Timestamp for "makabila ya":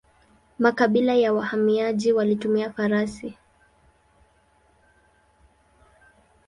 0.59-1.33